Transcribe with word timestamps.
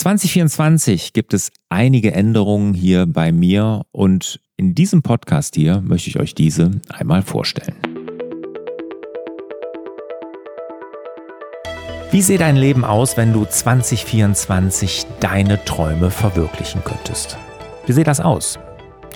2024 0.00 1.12
gibt 1.12 1.34
es 1.34 1.52
einige 1.68 2.14
Änderungen 2.14 2.72
hier 2.72 3.04
bei 3.04 3.32
mir 3.32 3.82
und 3.92 4.40
in 4.56 4.74
diesem 4.74 5.02
Podcast 5.02 5.56
hier 5.56 5.82
möchte 5.82 6.08
ich 6.08 6.18
euch 6.18 6.34
diese 6.34 6.70
einmal 6.88 7.20
vorstellen. 7.20 7.74
Wie 12.10 12.22
sähe 12.22 12.38
dein 12.38 12.56
Leben 12.56 12.86
aus, 12.86 13.18
wenn 13.18 13.34
du 13.34 13.44
2024 13.44 15.04
deine 15.20 15.62
Träume 15.66 16.10
verwirklichen 16.10 16.82
könntest? 16.82 17.36
Wie 17.84 17.92
sieht 17.92 18.06
das 18.06 18.20
aus? 18.20 18.58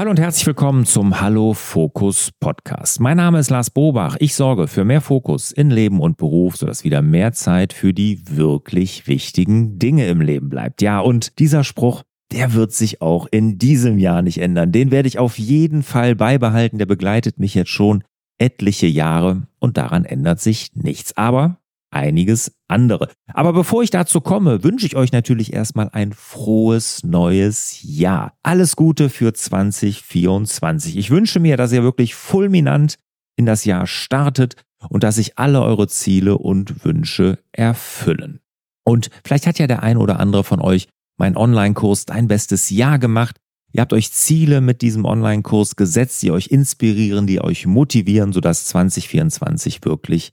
Hallo 0.00 0.12
und 0.12 0.18
herzlich 0.18 0.46
willkommen 0.46 0.86
zum 0.86 1.20
Hallo 1.20 1.52
Fokus 1.52 2.30
Podcast. 2.40 3.00
Mein 3.00 3.18
Name 3.18 3.38
ist 3.38 3.50
Lars 3.50 3.68
Bobach. 3.68 4.16
Ich 4.18 4.34
sorge 4.34 4.66
für 4.66 4.82
mehr 4.82 5.02
Fokus 5.02 5.52
in 5.52 5.68
Leben 5.68 6.00
und 6.00 6.16
Beruf, 6.16 6.56
sodass 6.56 6.84
wieder 6.84 7.02
mehr 7.02 7.32
Zeit 7.32 7.74
für 7.74 7.92
die 7.92 8.22
wirklich 8.26 9.06
wichtigen 9.08 9.78
Dinge 9.78 10.06
im 10.06 10.22
Leben 10.22 10.48
bleibt. 10.48 10.80
Ja, 10.80 11.00
und 11.00 11.38
dieser 11.38 11.64
Spruch, 11.64 12.02
der 12.32 12.54
wird 12.54 12.72
sich 12.72 13.02
auch 13.02 13.26
in 13.30 13.58
diesem 13.58 13.98
Jahr 13.98 14.22
nicht 14.22 14.38
ändern. 14.38 14.72
Den 14.72 14.90
werde 14.90 15.06
ich 15.06 15.18
auf 15.18 15.38
jeden 15.38 15.82
Fall 15.82 16.14
beibehalten. 16.16 16.78
Der 16.78 16.86
begleitet 16.86 17.38
mich 17.38 17.54
jetzt 17.54 17.68
schon 17.68 18.02
etliche 18.38 18.86
Jahre 18.86 19.42
und 19.58 19.76
daran 19.76 20.06
ändert 20.06 20.40
sich 20.40 20.70
nichts. 20.72 21.14
Aber 21.18 21.59
einiges 21.90 22.52
andere. 22.68 23.08
Aber 23.32 23.52
bevor 23.52 23.82
ich 23.82 23.90
dazu 23.90 24.20
komme, 24.20 24.64
wünsche 24.64 24.86
ich 24.86 24.96
euch 24.96 25.12
natürlich 25.12 25.52
erstmal 25.52 25.90
ein 25.92 26.12
frohes 26.12 27.02
neues 27.04 27.80
Jahr. 27.82 28.34
Alles 28.42 28.76
Gute 28.76 29.10
für 29.10 29.32
2024. 29.32 30.96
Ich 30.96 31.10
wünsche 31.10 31.40
mir, 31.40 31.56
dass 31.56 31.72
ihr 31.72 31.82
wirklich 31.82 32.14
fulminant 32.14 32.96
in 33.36 33.46
das 33.46 33.64
Jahr 33.64 33.86
startet 33.86 34.56
und 34.88 35.02
dass 35.02 35.16
sich 35.16 35.38
alle 35.38 35.62
eure 35.62 35.88
Ziele 35.88 36.38
und 36.38 36.84
Wünsche 36.84 37.38
erfüllen. 37.52 38.40
Und 38.84 39.10
vielleicht 39.24 39.46
hat 39.46 39.58
ja 39.58 39.66
der 39.66 39.82
ein 39.82 39.96
oder 39.96 40.20
andere 40.20 40.44
von 40.44 40.60
euch 40.60 40.88
meinen 41.18 41.36
Online-Kurs 41.36 42.06
Dein 42.06 42.28
bestes 42.28 42.70
Jahr 42.70 42.98
gemacht. 42.98 43.36
Ihr 43.72 43.82
habt 43.82 43.92
euch 43.92 44.10
Ziele 44.10 44.60
mit 44.60 44.82
diesem 44.82 45.04
Online-Kurs 45.04 45.76
gesetzt, 45.76 46.22
die 46.22 46.32
euch 46.32 46.48
inspirieren, 46.48 47.26
die 47.26 47.40
euch 47.40 47.66
motivieren, 47.66 48.32
sodass 48.32 48.64
2024 48.66 49.84
wirklich 49.84 50.32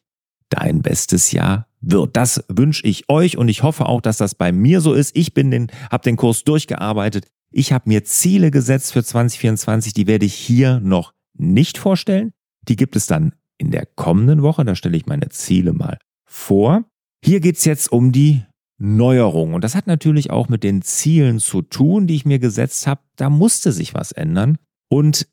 dein 0.50 0.82
bestes 0.82 1.32
Jahr 1.32 1.68
wird. 1.82 2.16
Das 2.16 2.44
wünsche 2.50 2.86
ich 2.86 3.10
euch 3.10 3.38
und 3.38 3.50
ich 3.50 3.64
hoffe 3.64 3.86
auch, 3.86 4.02
dass 4.02 4.18
das 4.18 4.36
bei 4.36 4.52
mir 4.52 4.82
so 4.82 4.94
ist. 4.94 5.16
Ich 5.16 5.34
bin 5.34 5.52
den, 5.52 5.68
habe 5.92 6.04
den 6.04 6.16
Kurs 6.16 6.44
durchgearbeitet. 6.44 7.28
Ich 7.52 7.72
habe 7.72 7.90
mir 7.90 8.04
Ziele 8.04 8.52
gesetzt 8.52 8.94
für 8.94 9.04
2024, 9.04 9.94
die 9.94 10.08
werde 10.08 10.26
ich 10.26 10.34
hier 10.34 10.80
noch 10.80 11.14
nicht 11.34 11.78
vorstellen. 11.78 12.34
Die 12.68 12.76
gibt 12.76 12.96
es 12.96 13.08
dann 13.08 13.34
in 13.58 13.72
der 13.72 13.86
kommenden 13.86 14.42
Woche. 14.42 14.66
Da 14.66 14.76
stelle 14.76 14.98
ich 14.98 15.06
meine 15.06 15.30
Ziele 15.30 15.74
mal 15.74 15.98
vor. 16.26 16.84
Hier 17.24 17.40
geht's 17.40 17.66
jetzt 17.66 17.92
um 17.92 18.12
die 18.12 18.44
Neuerung. 18.78 19.54
Und 19.54 19.64
das 19.64 19.76
hat 19.76 19.88
natürlich 19.88 20.30
auch 20.30 20.50
mit 20.50 20.64
den 20.64 20.82
Zielen 20.82 21.40
zu 21.40 21.62
tun, 21.62 22.08
die 22.08 22.16
ich 22.16 22.26
mir 22.26 22.40
gesetzt 22.40 22.86
habe. 22.86 23.02
Da 23.16 23.30
musste 23.30 23.72
sich 23.72 23.94
was 23.94 24.12
ändern. 24.12 24.58
Und 24.90 25.28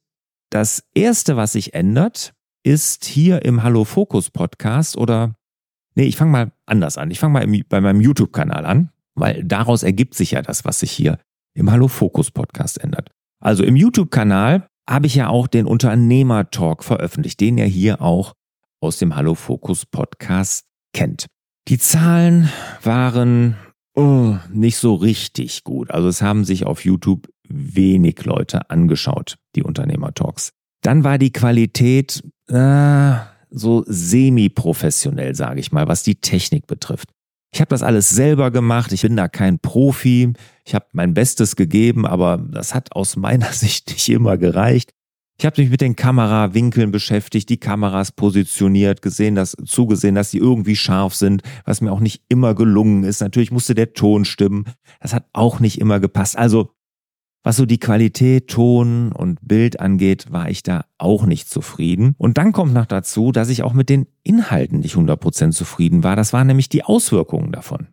das 0.50 0.84
Erste, 0.94 1.36
was 1.36 1.52
sich 1.52 1.74
ändert, 1.74 2.34
ist 2.64 3.04
hier 3.04 3.44
im 3.44 3.62
Hallo 3.62 3.84
Fokus 3.84 4.30
Podcast 4.30 4.96
oder 4.96 5.34
nee, 5.94 6.04
ich 6.04 6.16
fange 6.16 6.30
mal 6.30 6.52
anders 6.64 6.96
an. 6.96 7.10
Ich 7.10 7.20
fange 7.20 7.34
mal 7.34 7.42
im, 7.42 7.62
bei 7.68 7.80
meinem 7.80 8.00
YouTube-Kanal 8.00 8.64
an, 8.64 8.90
weil 9.14 9.44
daraus 9.44 9.82
ergibt 9.82 10.14
sich 10.14 10.30
ja 10.30 10.42
das, 10.42 10.64
was 10.64 10.80
sich 10.80 10.90
hier 10.90 11.18
im 11.54 11.70
Hallo 11.70 11.88
Fokus 11.88 12.30
Podcast 12.30 12.82
ändert. 12.82 13.10
Also 13.38 13.64
im 13.64 13.76
YouTube-Kanal 13.76 14.66
habe 14.88 15.06
ich 15.06 15.14
ja 15.14 15.28
auch 15.28 15.46
den 15.46 15.66
Unternehmer-Talk 15.66 16.84
veröffentlicht, 16.84 17.38
den 17.40 17.58
ihr 17.58 17.66
hier 17.66 18.00
auch 18.00 18.32
aus 18.80 18.98
dem 18.98 19.14
Hallo 19.14 19.34
Fokus 19.34 19.84
Podcast 19.84 20.64
kennt. 20.94 21.26
Die 21.68 21.78
Zahlen 21.78 22.50
waren 22.82 23.56
oh, 23.94 24.36
nicht 24.50 24.78
so 24.78 24.94
richtig 24.94 25.64
gut. 25.64 25.90
Also 25.90 26.08
es 26.08 26.22
haben 26.22 26.44
sich 26.44 26.64
auf 26.64 26.84
YouTube 26.84 27.28
wenig 27.46 28.24
Leute 28.24 28.70
angeschaut, 28.70 29.36
die 29.54 29.62
Unternehmer-Talks. 29.62 30.50
Dann 30.82 31.04
war 31.04 31.18
die 31.18 31.32
Qualität 31.32 32.22
äh, 32.48 33.14
so 33.50 33.84
semi-professionell, 33.86 35.34
sage 35.34 35.60
ich 35.60 35.72
mal, 35.72 35.88
was 35.88 36.02
die 36.02 36.16
Technik 36.16 36.66
betrifft. 36.66 37.10
Ich 37.52 37.60
habe 37.60 37.68
das 37.68 37.84
alles 37.84 38.10
selber 38.10 38.50
gemacht, 38.50 38.92
ich 38.92 39.02
bin 39.02 39.16
da 39.16 39.28
kein 39.28 39.60
Profi, 39.60 40.32
ich 40.64 40.74
habe 40.74 40.86
mein 40.92 41.14
Bestes 41.14 41.54
gegeben, 41.54 42.04
aber 42.04 42.36
das 42.36 42.74
hat 42.74 42.92
aus 42.96 43.16
meiner 43.16 43.46
Sicht 43.52 43.90
nicht 43.90 44.08
immer 44.08 44.36
gereicht. 44.36 44.90
Ich 45.38 45.44
habe 45.46 45.60
mich 45.60 45.70
mit 45.70 45.80
den 45.80 45.96
Kamerawinkeln 45.96 46.92
beschäftigt, 46.92 47.48
die 47.48 47.58
Kameras 47.58 48.12
positioniert, 48.12 49.02
gesehen, 49.02 49.34
dass 49.34 49.56
zugesehen, 49.64 50.14
dass 50.14 50.30
sie 50.30 50.38
irgendwie 50.38 50.76
scharf 50.76 51.14
sind, 51.14 51.42
was 51.64 51.80
mir 51.80 51.92
auch 51.92 52.00
nicht 52.00 52.22
immer 52.28 52.54
gelungen 52.54 53.02
ist. 53.02 53.20
Natürlich 53.20 53.50
musste 53.50 53.74
der 53.74 53.94
Ton 53.94 54.24
stimmen. 54.24 54.64
Das 55.00 55.12
hat 55.12 55.26
auch 55.32 55.58
nicht 55.58 55.80
immer 55.80 55.98
gepasst. 55.98 56.38
Also 56.38 56.70
was 57.44 57.56
so 57.56 57.66
die 57.66 57.78
Qualität, 57.78 58.48
Ton 58.48 59.12
und 59.12 59.38
Bild 59.46 59.78
angeht, 59.78 60.32
war 60.32 60.48
ich 60.48 60.62
da 60.62 60.86
auch 60.98 61.26
nicht 61.26 61.48
zufrieden. 61.48 62.14
Und 62.18 62.38
dann 62.38 62.52
kommt 62.52 62.72
noch 62.72 62.86
dazu, 62.86 63.30
dass 63.30 63.50
ich 63.50 63.62
auch 63.62 63.74
mit 63.74 63.90
den 63.90 64.06
Inhalten 64.22 64.80
nicht 64.80 64.96
100% 64.96 65.52
zufrieden 65.52 66.02
war. 66.02 66.16
Das 66.16 66.32
waren 66.32 66.46
nämlich 66.46 66.70
die 66.70 66.82
Auswirkungen 66.82 67.52
davon. 67.52 67.88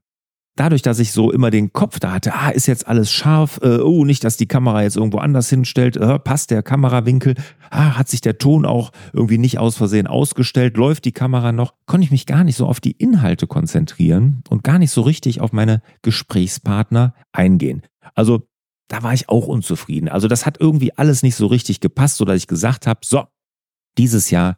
Dadurch, 0.55 0.81
dass 0.81 0.99
ich 0.99 1.11
so 1.11 1.31
immer 1.31 1.49
den 1.49 1.71
Kopf 1.71 1.99
da 1.99 2.11
hatte, 2.13 2.33
ah, 2.33 2.49
ist 2.49 2.67
jetzt 2.67 2.87
alles 2.87 3.11
scharf, 3.11 3.59
äh, 3.63 3.79
oh, 3.79 4.03
nicht, 4.03 4.23
dass 4.23 4.35
die 4.35 4.47
Kamera 4.47 4.83
jetzt 4.83 4.97
irgendwo 4.97 5.17
anders 5.17 5.49
hinstellt, 5.49 5.95
äh, 5.95 6.19
passt 6.19 6.51
der 6.51 6.61
Kamerawinkel, 6.61 7.35
ah, 7.69 7.97
hat 7.97 8.09
sich 8.09 8.19
der 8.19 8.37
Ton 8.37 8.65
auch 8.65 8.91
irgendwie 9.13 9.37
nicht 9.37 9.59
aus 9.59 9.77
Versehen 9.77 10.07
ausgestellt, 10.07 10.75
läuft 10.75 11.05
die 11.05 11.13
Kamera 11.13 11.53
noch, 11.53 11.73
konnte 11.85 12.03
ich 12.03 12.11
mich 12.11 12.25
gar 12.25 12.43
nicht 12.43 12.57
so 12.57 12.67
auf 12.67 12.81
die 12.81 12.91
Inhalte 12.91 13.47
konzentrieren 13.47 14.43
und 14.49 14.63
gar 14.63 14.77
nicht 14.77 14.91
so 14.91 15.01
richtig 15.01 15.39
auf 15.39 15.53
meine 15.53 15.81
Gesprächspartner 16.01 17.15
eingehen. 17.31 17.83
Also 18.13 18.45
da 18.91 19.03
war 19.03 19.13
ich 19.13 19.29
auch 19.29 19.47
unzufrieden. 19.47 20.09
Also 20.09 20.27
das 20.27 20.45
hat 20.45 20.59
irgendwie 20.59 20.97
alles 20.97 21.23
nicht 21.23 21.35
so 21.35 21.47
richtig 21.47 21.79
gepasst, 21.79 22.17
sodass 22.17 22.35
ich 22.35 22.47
gesagt 22.47 22.87
habe, 22.87 22.99
so, 23.03 23.23
dieses 23.97 24.31
Jahr 24.31 24.57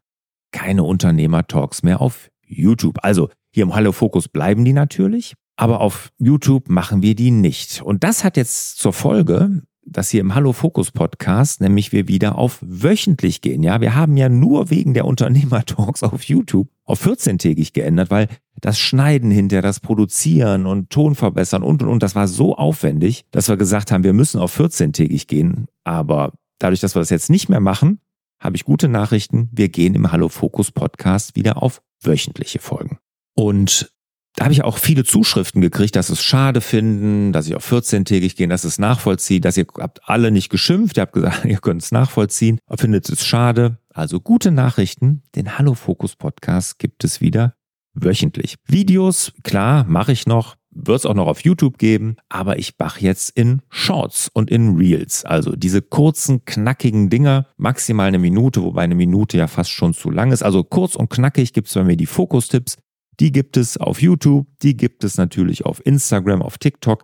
keine 0.51 0.83
Unternehmer-Talks 0.83 1.83
mehr 1.83 2.01
auf 2.01 2.29
YouTube. 2.43 2.97
Also 3.03 3.29
hier 3.51 3.63
im 3.63 3.75
Hallo 3.75 3.91
Fokus 3.91 4.27
bleiben 4.27 4.65
die 4.65 4.73
natürlich, 4.73 5.35
aber 5.55 5.81
auf 5.81 6.09
YouTube 6.17 6.67
machen 6.67 7.03
wir 7.03 7.13
die 7.13 7.29
nicht. 7.29 7.83
Und 7.83 8.03
das 8.03 8.23
hat 8.23 8.35
jetzt 8.35 8.79
zur 8.79 8.93
Folge, 8.93 9.61
dass 9.85 10.09
hier 10.09 10.21
im 10.21 10.33
Hallo 10.33 10.51
Fokus 10.51 10.91
Podcast 10.91 11.61
nämlich 11.61 11.91
wir 11.91 12.07
wieder 12.07 12.37
auf 12.37 12.57
wöchentlich 12.61 13.41
gehen. 13.41 13.61
Ja, 13.61 13.81
wir 13.81 13.93
haben 13.93 14.17
ja 14.17 14.29
nur 14.29 14.71
wegen 14.71 14.95
der 14.95 15.05
Unternehmer-Talks 15.05 16.01
auf 16.01 16.23
YouTube 16.23 16.69
auf 16.85 17.05
14-tägig 17.05 17.73
geändert, 17.73 18.09
weil 18.09 18.29
das 18.63 18.79
Schneiden 18.79 19.29
hinter, 19.29 19.61
das 19.61 19.81
Produzieren 19.81 20.65
und 20.65 20.89
Ton 20.89 21.15
verbessern 21.15 21.63
und 21.63 21.83
und 21.83 21.89
und, 21.89 22.01
das 22.01 22.15
war 22.15 22.29
so 22.29 22.55
aufwendig, 22.55 23.25
dass 23.31 23.49
wir 23.49 23.57
gesagt 23.57 23.91
haben, 23.91 24.05
wir 24.05 24.13
müssen 24.13 24.39
auf 24.39 24.57
14-tägig 24.57 25.27
gehen. 25.27 25.67
Aber 25.83 26.31
dadurch, 26.59 26.79
dass 26.79 26.95
wir 26.95 27.01
das 27.01 27.09
jetzt 27.09 27.29
nicht 27.29 27.49
mehr 27.49 27.59
machen, 27.59 27.99
habe 28.39 28.55
ich 28.55 28.63
gute 28.63 28.87
Nachrichten. 28.87 29.49
Wir 29.51 29.67
gehen 29.67 29.95
im 29.95 30.13
Hallo 30.13 30.29
Fokus 30.29 30.71
Podcast 30.71 31.35
wieder 31.35 31.61
auf 31.61 31.81
wöchentliche 32.01 32.59
Folgen. 32.59 32.99
Und 33.35 33.91
da 34.35 34.45
habe 34.45 34.53
ich 34.53 34.63
auch 34.63 34.77
viele 34.77 35.03
Zuschriften 35.03 35.59
gekriegt, 35.59 35.97
dass 35.97 36.09
es 36.09 36.23
schade 36.23 36.61
finden, 36.61 37.33
dass 37.33 37.47
ich 37.47 37.55
auf 37.55 37.69
14-tägig 37.69 38.37
gehe, 38.37 38.47
dass 38.47 38.63
es 38.63 38.79
nachvollziehen, 38.79 39.41
dass 39.41 39.57
ihr 39.57 39.67
habt 39.77 40.07
alle 40.07 40.31
nicht 40.31 40.49
geschimpft, 40.49 40.95
ihr 40.95 41.01
habt 41.01 41.13
gesagt, 41.13 41.43
ihr 41.45 41.57
könnt 41.57 41.83
es 41.83 41.91
nachvollziehen, 41.91 42.59
findet 42.77 43.09
es 43.09 43.25
schade. 43.25 43.77
Also 43.93 44.21
gute 44.21 44.51
Nachrichten, 44.51 45.21
den 45.35 45.57
Hallo 45.57 45.73
Fokus 45.73 46.15
Podcast 46.15 46.79
gibt 46.79 47.03
es 47.03 47.19
wieder 47.19 47.55
wöchentlich. 47.93 48.55
Videos, 48.67 49.33
klar, 49.43 49.85
mache 49.87 50.11
ich 50.11 50.25
noch, 50.25 50.55
wird 50.71 50.99
es 50.99 51.05
auch 51.05 51.13
noch 51.13 51.27
auf 51.27 51.41
YouTube 51.41 51.77
geben, 51.77 52.15
aber 52.29 52.57
ich 52.57 52.73
mache 52.77 53.01
jetzt 53.01 53.29
in 53.37 53.61
Shorts 53.69 54.29
und 54.33 54.49
in 54.49 54.75
Reels. 54.75 55.25
Also 55.25 55.55
diese 55.55 55.81
kurzen, 55.81 56.45
knackigen 56.45 57.09
Dinger, 57.09 57.47
maximal 57.57 58.07
eine 58.07 58.19
Minute, 58.19 58.63
wobei 58.63 58.83
eine 58.83 58.95
Minute 58.95 59.37
ja 59.37 59.47
fast 59.47 59.71
schon 59.71 59.93
zu 59.93 60.09
lang 60.09 60.31
ist. 60.31 60.43
Also 60.43 60.63
kurz 60.63 60.95
und 60.95 61.09
knackig 61.09 61.53
gibt 61.53 61.67
es 61.67 61.73
bei 61.73 61.83
mir 61.83 61.97
die 61.97 62.05
Fokustipps. 62.05 62.77
Die 63.19 63.31
gibt 63.31 63.57
es 63.57 63.77
auf 63.77 64.01
YouTube, 64.01 64.47
die 64.63 64.75
gibt 64.75 65.03
es 65.03 65.17
natürlich 65.17 65.65
auf 65.65 65.85
Instagram, 65.85 66.41
auf 66.41 66.57
TikTok, 66.57 67.03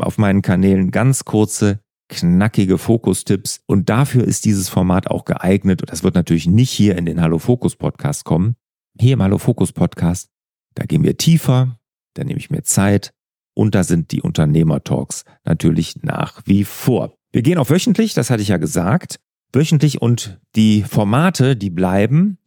auf 0.00 0.16
meinen 0.16 0.40
Kanälen 0.40 0.90
ganz 0.90 1.26
kurze, 1.26 1.80
knackige 2.08 2.78
Fokustipps. 2.78 3.60
Und 3.66 3.90
dafür 3.90 4.24
ist 4.24 4.46
dieses 4.46 4.70
Format 4.70 5.08
auch 5.08 5.26
geeignet. 5.26 5.82
Und 5.82 5.90
das 5.90 6.02
wird 6.02 6.14
natürlich 6.14 6.46
nicht 6.46 6.70
hier 6.70 6.96
in 6.96 7.04
den 7.04 7.20
Hallo 7.20 7.38
Fokus 7.38 7.76
Podcast 7.76 8.24
kommen. 8.24 8.56
Hier 8.98 9.14
im 9.14 9.22
Hallo 9.22 9.38
Fokus 9.38 9.72
Podcast, 9.72 10.28
da 10.74 10.84
gehen 10.84 11.02
wir 11.02 11.16
tiefer, 11.16 11.78
da 12.14 12.24
nehme 12.24 12.38
ich 12.38 12.50
mir 12.50 12.62
Zeit 12.62 13.12
und 13.54 13.74
da 13.74 13.84
sind 13.84 14.12
die 14.12 14.22
Unternehmertalks 14.22 15.24
natürlich 15.44 16.02
nach 16.02 16.42
wie 16.44 16.64
vor. 16.64 17.14
Wir 17.32 17.42
gehen 17.42 17.58
auf 17.58 17.70
wöchentlich, 17.70 18.14
das 18.14 18.30
hatte 18.30 18.42
ich 18.42 18.48
ja 18.48 18.56
gesagt. 18.56 19.20
Wöchentlich 19.52 20.00
und 20.00 20.40
die 20.54 20.82
Formate, 20.82 21.56
die 21.56 21.70
bleiben 21.70 22.38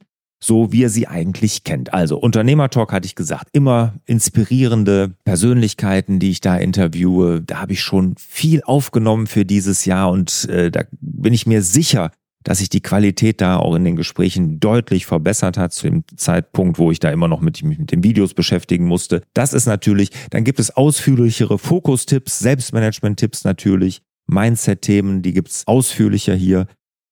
so 0.44 0.74
wie 0.74 0.84
er 0.84 0.90
sie 0.90 1.08
eigentlich 1.08 1.64
kennt. 1.64 1.94
Also 1.94 2.18
Unternehmertalk 2.18 2.92
hatte 2.92 3.06
ich 3.06 3.16
gesagt, 3.16 3.48
immer 3.54 3.94
inspirierende 4.06 5.16
Persönlichkeiten, 5.24 6.20
die 6.20 6.32
ich 6.32 6.42
da 6.42 6.58
interviewe. 6.58 7.42
Da 7.42 7.62
habe 7.62 7.74
ich 7.74 7.82
schon 7.82 8.16
viel 8.18 8.62
aufgenommen 8.64 9.28
für 9.28 9.46
dieses 9.46 9.86
Jahr 9.86 10.12
und 10.12 10.50
äh, 10.50 10.70
da 10.70 10.84
bin 11.00 11.34
ich 11.34 11.48
mir 11.48 11.62
sicher, 11.62 12.12
dass 12.44 12.60
sich 12.60 12.70
die 12.70 12.82
Qualität 12.82 13.42
da 13.42 13.58
auch 13.58 13.76
in 13.76 13.84
den 13.84 13.96
Gesprächen 13.96 14.60
deutlich 14.60 15.06
verbessert 15.06 15.58
hat 15.58 15.74
zu 15.74 15.90
dem 15.90 16.04
Zeitpunkt, 16.16 16.78
wo 16.78 16.92
ich 16.92 17.00
da 17.00 17.10
immer 17.12 17.28
noch 17.28 17.42
mit, 17.42 17.64
mit 17.64 17.92
den 17.92 18.04
Videos 18.04 18.34
beschäftigen 18.34 18.86
musste. 18.86 19.24
Das 19.34 19.54
ist 19.54 19.66
natürlich, 19.66 20.12
dann 20.30 20.44
gibt 20.44 20.60
es 20.60 20.72
ausführlichere 20.72 21.58
Fokustipps, 21.58 22.40
Selbstmanagement-Tipps 22.40 23.44
natürlich, 23.44 24.02
Mindset-Themen, 24.28 25.22
die 25.22 25.34
gibt's 25.34 25.68
ausführlicher 25.68 26.36
hier 26.36 26.68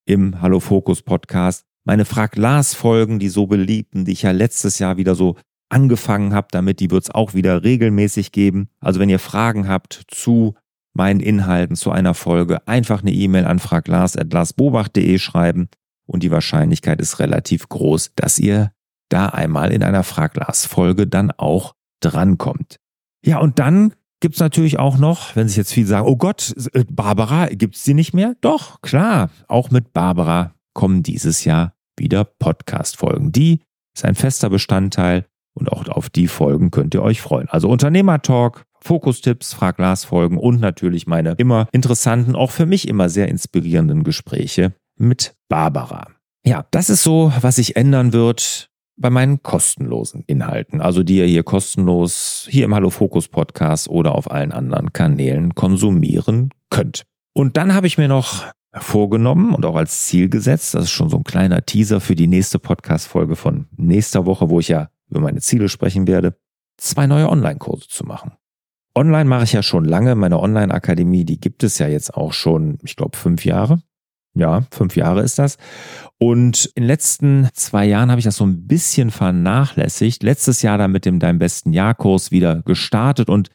im 0.05 0.41
Hallo 0.41 0.59
Fokus 0.59 1.01
Podcast 1.01 1.65
meine 1.83 2.05
Frag 2.05 2.35
Lars 2.35 2.73
Folgen, 2.73 3.19
die 3.19 3.29
so 3.29 3.47
beliebten, 3.47 4.05
die 4.05 4.11
ich 4.11 4.21
ja 4.21 4.31
letztes 4.31 4.79
Jahr 4.79 4.97
wieder 4.97 5.15
so 5.15 5.35
angefangen 5.69 6.33
habe, 6.33 6.47
damit 6.51 6.79
die 6.79 6.91
wird 6.91 7.03
es 7.03 7.09
auch 7.09 7.33
wieder 7.33 7.63
regelmäßig 7.63 8.31
geben. 8.31 8.69
Also 8.79 8.99
wenn 8.99 9.09
ihr 9.09 9.19
Fragen 9.19 9.67
habt 9.67 10.03
zu 10.07 10.55
meinen 10.93 11.19
Inhalten, 11.19 11.75
zu 11.75 11.91
einer 11.91 12.13
Folge, 12.13 12.67
einfach 12.67 13.01
eine 13.01 13.11
E-Mail 13.11 13.45
an 13.45 13.59
fraglars.larsbobach.de 13.59 15.17
schreiben 15.19 15.69
und 16.05 16.23
die 16.23 16.31
Wahrscheinlichkeit 16.31 16.99
ist 16.99 17.19
relativ 17.19 17.69
groß, 17.69 18.11
dass 18.15 18.37
ihr 18.37 18.71
da 19.09 19.27
einmal 19.27 19.71
in 19.71 19.83
einer 19.83 20.03
Frag 20.03 20.35
Lars 20.35 20.65
Folge 20.65 21.07
dann 21.07 21.31
auch 21.31 21.75
drankommt. 22.01 22.77
Ja, 23.23 23.39
und 23.39 23.59
dann 23.59 23.93
gibt's 24.19 24.39
natürlich 24.39 24.79
auch 24.79 24.97
noch, 24.97 25.35
wenn 25.35 25.47
sich 25.47 25.57
jetzt 25.57 25.73
viele 25.73 25.87
sagen, 25.87 26.07
oh 26.07 26.15
Gott, 26.15 26.53
äh, 26.73 26.85
Barbara, 26.89 27.47
gibt's 27.47 27.83
sie 27.83 27.93
nicht 27.93 28.13
mehr? 28.13 28.35
Doch, 28.41 28.81
klar, 28.81 29.29
auch 29.47 29.69
mit 29.71 29.93
Barbara 29.93 30.53
kommen 30.73 31.03
dieses 31.03 31.43
Jahr 31.43 31.73
wieder 31.97 32.23
Podcast-Folgen. 32.23 33.31
Die 33.31 33.61
ist 33.95 34.05
ein 34.05 34.15
fester 34.15 34.49
Bestandteil 34.49 35.25
und 35.53 35.71
auch 35.71 35.87
auf 35.89 36.09
die 36.09 36.27
Folgen 36.27 36.71
könnt 36.71 36.93
ihr 36.93 37.03
euch 37.03 37.21
freuen. 37.21 37.49
Also 37.49 37.69
Unternehmer-Talk, 37.69 38.65
Fokustipps, 38.83 39.53
Frag 39.53 39.77
Lars 39.77 40.05
Folgen 40.05 40.37
und 40.37 40.59
natürlich 40.59 41.07
meine 41.07 41.35
immer 41.37 41.67
interessanten, 41.71 42.35
auch 42.35 42.51
für 42.51 42.65
mich 42.65 42.87
immer 42.87 43.09
sehr 43.09 43.29
inspirierenden 43.29 44.03
Gespräche 44.03 44.73
mit 44.97 45.35
Barbara. 45.49 46.07
Ja, 46.45 46.65
das 46.71 46.89
ist 46.89 47.03
so, 47.03 47.31
was 47.41 47.57
sich 47.57 47.75
ändern 47.75 48.13
wird 48.13 48.69
bei 48.97 49.09
meinen 49.09 49.41
kostenlosen 49.41 50.23
Inhalten, 50.27 50.81
also 50.81 51.03
die 51.03 51.17
ihr 51.17 51.25
hier 51.25 51.43
kostenlos 51.43 52.47
hier 52.49 52.65
im 52.65 52.75
Hallo 52.75 52.89
Fokus 52.89 53.27
Podcast 53.27 53.89
oder 53.89 54.15
auf 54.15 54.29
allen 54.29 54.51
anderen 54.51 54.93
Kanälen 54.93 55.55
konsumieren 55.55 56.49
könnt. 56.69 57.03
Und 57.33 57.57
dann 57.57 57.73
habe 57.73 57.87
ich 57.87 57.97
mir 57.97 58.07
noch 58.07 58.45
vorgenommen 58.73 59.53
und 59.53 59.65
auch 59.65 59.75
als 59.75 60.05
Ziel 60.05 60.29
gesetzt. 60.29 60.73
Das 60.73 60.85
ist 60.85 60.91
schon 60.91 61.09
so 61.09 61.17
ein 61.17 61.23
kleiner 61.23 61.65
Teaser 61.65 61.99
für 61.99 62.15
die 62.15 62.27
nächste 62.27 62.59
Podcast-Folge 62.59 63.35
von 63.35 63.67
nächster 63.75 64.25
Woche, 64.25 64.49
wo 64.49 64.59
ich 64.59 64.67
ja 64.67 64.89
über 65.09 65.19
meine 65.19 65.41
Ziele 65.41 65.67
sprechen 65.67 66.07
werde, 66.07 66.35
zwei 66.77 67.07
neue 67.07 67.29
Online-Kurse 67.29 67.87
zu 67.87 68.05
machen. 68.05 68.31
Online 68.95 69.25
mache 69.25 69.45
ich 69.45 69.53
ja 69.53 69.63
schon 69.63 69.85
lange. 69.85 70.15
Meine 70.15 70.39
Online-Akademie, 70.39 71.25
die 71.25 71.39
gibt 71.39 71.63
es 71.63 71.79
ja 71.79 71.87
jetzt 71.87 72.13
auch 72.13 72.33
schon, 72.33 72.77
ich 72.83 72.95
glaube, 72.95 73.17
fünf 73.17 73.45
Jahre. 73.45 73.81
Ja, 74.33 74.63
fünf 74.71 74.95
Jahre 74.95 75.21
ist 75.21 75.39
das. 75.39 75.57
Und 76.17 76.71
in 76.75 76.83
den 76.83 76.87
letzten 76.87 77.49
zwei 77.53 77.85
Jahren 77.85 78.09
habe 78.09 78.19
ich 78.19 78.25
das 78.25 78.37
so 78.37 78.45
ein 78.45 78.65
bisschen 78.67 79.11
vernachlässigt. 79.11 80.23
Letztes 80.23 80.61
Jahr 80.61 80.77
dann 80.77 80.91
mit 80.91 81.05
dem 81.05 81.19
Dein 81.19 81.39
besten 81.39 81.73
Jahr-Kurs 81.73 82.31
wieder 82.31 82.61
gestartet 82.63 83.29
und 83.29 83.49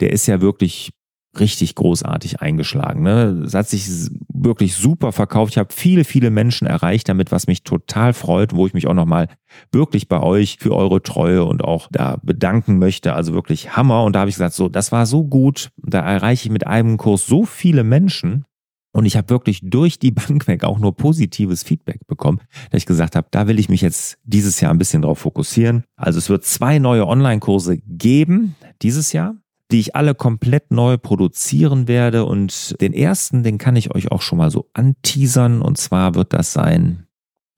der 0.00 0.12
ist 0.12 0.26
ja 0.26 0.40
wirklich 0.40 0.92
richtig 1.38 1.76
großartig 1.76 2.40
eingeschlagen. 2.40 3.02
Ne? 3.02 3.42
Es 3.46 3.54
hat 3.54 3.68
sich 3.68 3.88
wirklich 4.32 4.74
super 4.74 5.12
verkauft. 5.12 5.52
Ich 5.52 5.58
habe 5.58 5.72
viele, 5.72 6.04
viele 6.04 6.30
Menschen 6.30 6.66
erreicht 6.66 7.08
damit, 7.08 7.30
was 7.30 7.46
mich 7.46 7.62
total 7.62 8.12
freut, 8.12 8.54
wo 8.54 8.66
ich 8.66 8.74
mich 8.74 8.88
auch 8.88 8.94
nochmal 8.94 9.28
wirklich 9.70 10.08
bei 10.08 10.20
euch 10.20 10.58
für 10.58 10.74
eure 10.74 11.02
Treue 11.02 11.44
und 11.44 11.62
auch 11.62 11.88
da 11.92 12.18
bedanken 12.22 12.78
möchte. 12.78 13.14
Also 13.14 13.32
wirklich 13.32 13.76
Hammer. 13.76 14.02
Und 14.04 14.14
da 14.14 14.20
habe 14.20 14.30
ich 14.30 14.36
gesagt, 14.36 14.54
so, 14.54 14.68
das 14.68 14.90
war 14.90 15.06
so 15.06 15.24
gut. 15.24 15.70
Da 15.76 16.00
erreiche 16.00 16.46
ich 16.46 16.52
mit 16.52 16.66
einem 16.66 16.96
Kurs 16.96 17.26
so 17.26 17.44
viele 17.44 17.84
Menschen. 17.84 18.44
Und 18.92 19.04
ich 19.04 19.16
habe 19.16 19.30
wirklich 19.30 19.60
durch 19.62 20.00
die 20.00 20.10
Bank 20.10 20.48
weg 20.48 20.64
auch 20.64 20.80
nur 20.80 20.96
positives 20.96 21.62
Feedback 21.62 22.06
bekommen, 22.08 22.40
dass 22.70 22.78
ich 22.78 22.86
gesagt 22.86 23.14
habe, 23.14 23.28
da 23.30 23.46
will 23.46 23.60
ich 23.60 23.68
mich 23.68 23.82
jetzt 23.82 24.18
dieses 24.24 24.60
Jahr 24.60 24.72
ein 24.72 24.78
bisschen 24.78 25.02
drauf 25.02 25.20
fokussieren. 25.20 25.84
Also 25.94 26.18
es 26.18 26.28
wird 26.28 26.44
zwei 26.44 26.80
neue 26.80 27.06
Online-Kurse 27.06 27.78
geben 27.78 28.56
dieses 28.82 29.12
Jahr 29.12 29.36
die 29.70 29.80
ich 29.80 29.96
alle 29.96 30.14
komplett 30.14 30.70
neu 30.70 30.96
produzieren 30.96 31.88
werde. 31.88 32.24
Und 32.24 32.80
den 32.80 32.92
ersten, 32.92 33.42
den 33.42 33.58
kann 33.58 33.76
ich 33.76 33.94
euch 33.94 34.10
auch 34.10 34.22
schon 34.22 34.38
mal 34.38 34.50
so 34.50 34.68
anteasern. 34.74 35.62
Und 35.62 35.78
zwar 35.78 36.14
wird 36.14 36.32
das 36.32 36.52
sein, 36.52 37.06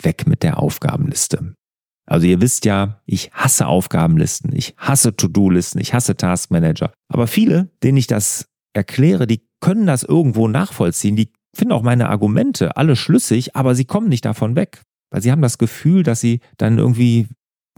weg 0.03 0.26
mit 0.26 0.43
der 0.43 0.59
Aufgabenliste. 0.59 1.55
Also 2.06 2.26
ihr 2.26 2.41
wisst 2.41 2.64
ja, 2.64 3.00
ich 3.06 3.31
hasse 3.32 3.67
Aufgabenlisten, 3.67 4.55
ich 4.55 4.75
hasse 4.76 5.14
To-Do-Listen, 5.14 5.79
ich 5.81 5.94
hasse 5.94 6.17
Taskmanager. 6.17 6.93
Aber 7.09 7.26
viele, 7.26 7.70
denen 7.82 7.97
ich 7.97 8.06
das 8.06 8.49
erkläre, 8.73 9.26
die 9.26 9.47
können 9.61 9.87
das 9.87 10.03
irgendwo 10.03 10.49
nachvollziehen. 10.49 11.17
Die 11.17 11.32
finden 11.55 11.73
auch 11.73 11.82
meine 11.82 12.09
Argumente 12.09 12.76
alle 12.76 12.97
schlüssig, 12.97 13.55
aber 13.55 13.75
sie 13.75 13.85
kommen 13.85 14.09
nicht 14.09 14.25
davon 14.25 14.56
weg. 14.56 14.82
Weil 15.11 15.23
sie 15.23 15.31
haben 15.31 15.43
das 15.43 15.59
Gefühl, 15.59 16.03
dass 16.03 16.20
sie 16.20 16.41
dann 16.57 16.78
irgendwie 16.78 17.28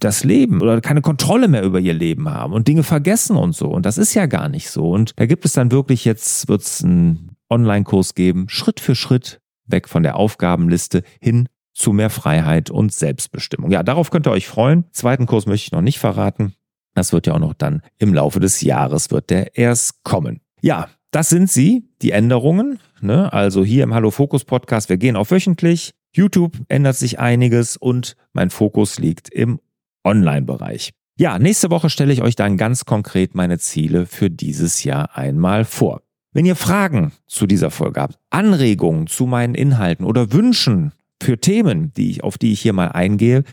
das 0.00 0.24
Leben 0.24 0.60
oder 0.60 0.80
keine 0.80 1.02
Kontrolle 1.02 1.48
mehr 1.48 1.62
über 1.62 1.80
ihr 1.80 1.94
Leben 1.94 2.28
haben 2.28 2.52
und 2.52 2.68
Dinge 2.68 2.82
vergessen 2.82 3.36
und 3.36 3.54
so. 3.54 3.68
Und 3.68 3.86
das 3.86 3.98
ist 3.98 4.14
ja 4.14 4.26
gar 4.26 4.48
nicht 4.48 4.70
so. 4.70 4.90
Und 4.90 5.12
da 5.16 5.26
gibt 5.26 5.44
es 5.44 5.52
dann 5.52 5.70
wirklich, 5.70 6.04
jetzt 6.04 6.48
wird 6.48 6.62
es 6.62 6.82
einen 6.82 7.36
Online-Kurs 7.48 8.14
geben, 8.14 8.48
Schritt 8.48 8.80
für 8.80 8.94
Schritt 8.94 9.40
weg 9.66 9.88
von 9.88 10.02
der 10.02 10.16
Aufgabenliste 10.16 11.02
hin 11.20 11.48
zu 11.72 11.92
mehr 11.92 12.10
Freiheit 12.10 12.70
und 12.70 12.92
Selbstbestimmung. 12.92 13.70
Ja, 13.70 13.82
darauf 13.82 14.10
könnt 14.10 14.26
ihr 14.26 14.32
euch 14.32 14.46
freuen. 14.46 14.84
Zweiten 14.92 15.26
Kurs 15.26 15.46
möchte 15.46 15.66
ich 15.66 15.72
noch 15.72 15.80
nicht 15.80 15.98
verraten. 15.98 16.54
Das 16.94 17.12
wird 17.12 17.26
ja 17.26 17.34
auch 17.34 17.40
noch 17.40 17.54
dann 17.54 17.82
im 17.98 18.14
Laufe 18.14 18.40
des 18.40 18.60
Jahres 18.60 19.10
wird 19.10 19.30
der 19.30 19.56
erst 19.56 20.04
kommen. 20.04 20.40
Ja, 20.60 20.88
das 21.10 21.28
sind 21.28 21.50
sie, 21.50 21.88
die 22.02 22.12
Änderungen. 22.12 22.78
Ne? 23.00 23.32
Also 23.32 23.64
hier 23.64 23.84
im 23.84 23.94
Hallo 23.94 24.10
Fokus 24.10 24.44
Podcast, 24.44 24.88
wir 24.88 24.96
gehen 24.96 25.16
auf 25.16 25.30
wöchentlich. 25.30 25.94
YouTube 26.12 26.56
ändert 26.68 26.96
sich 26.96 27.18
einiges 27.18 27.76
und 27.76 28.16
mein 28.32 28.50
Fokus 28.50 29.00
liegt 29.00 29.28
im 29.30 29.58
Online-Bereich. 30.04 30.92
Ja, 31.16 31.38
nächste 31.38 31.70
Woche 31.70 31.90
stelle 31.90 32.12
ich 32.12 32.22
euch 32.22 32.34
dann 32.34 32.56
ganz 32.56 32.84
konkret 32.84 33.34
meine 33.34 33.58
Ziele 33.58 34.06
für 34.06 34.30
dieses 34.30 34.82
Jahr 34.84 35.16
einmal 35.16 35.64
vor. 35.64 36.02
Wenn 36.32 36.44
ihr 36.46 36.56
Fragen 36.56 37.12
zu 37.28 37.46
dieser 37.46 37.70
Folge 37.70 38.00
habt, 38.00 38.18
Anregungen 38.30 39.06
zu 39.06 39.26
meinen 39.26 39.54
Inhalten 39.54 40.04
oder 40.04 40.32
Wünschen 40.32 40.92
für 41.22 41.38
Themen, 41.38 41.92
die 41.96 42.10
ich, 42.10 42.24
auf 42.24 42.38
die 42.38 42.52
ich 42.52 42.60
hier 42.60 42.72
mal 42.72 42.88
eingehe, 42.88 43.44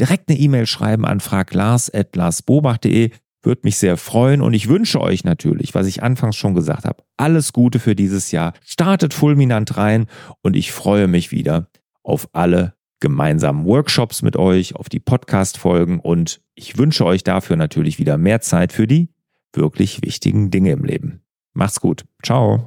direkt 0.00 0.30
eine 0.30 0.38
E-Mail 0.38 0.66
schreiben 0.66 1.04
an 1.04 1.20
fraglars.larsbobach.de. 1.20 3.10
Würde 3.42 3.60
mich 3.64 3.76
sehr 3.76 3.98
freuen 3.98 4.40
und 4.40 4.54
ich 4.54 4.68
wünsche 4.68 5.00
euch 5.00 5.24
natürlich, 5.24 5.74
was 5.74 5.86
ich 5.86 6.02
anfangs 6.02 6.36
schon 6.36 6.54
gesagt 6.54 6.86
habe, 6.86 7.02
alles 7.18 7.52
Gute 7.52 7.78
für 7.78 7.94
dieses 7.94 8.32
Jahr. 8.32 8.54
Startet 8.64 9.12
fulminant 9.12 9.76
rein 9.76 10.06
und 10.42 10.56
ich 10.56 10.72
freue 10.72 11.08
mich 11.08 11.30
wieder 11.32 11.68
auf 12.02 12.28
alle 12.32 12.74
gemeinsamen 13.00 13.64
Workshops 13.64 14.22
mit 14.22 14.36
euch, 14.36 14.76
auf 14.76 14.88
die 14.88 15.00
Podcast-Folgen 15.00 16.00
und 16.00 16.40
ich 16.54 16.78
wünsche 16.78 17.04
euch 17.04 17.24
dafür 17.24 17.56
natürlich 17.56 17.98
wieder 17.98 18.18
mehr 18.18 18.40
Zeit 18.40 18.72
für 18.72 18.86
die 18.86 19.08
wirklich 19.52 20.02
wichtigen 20.02 20.50
Dinge 20.50 20.72
im 20.72 20.84
Leben. 20.84 21.22
Macht's 21.52 21.80
gut. 21.80 22.04
Ciao. 22.22 22.66